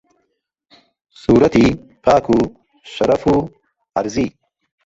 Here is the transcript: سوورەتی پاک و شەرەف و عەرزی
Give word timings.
سوورەتی 1.21 1.67
پاک 2.03 2.25
و 2.35 2.39
شەرەف 2.93 3.23
و 3.33 3.35
عەرزی 3.95 4.29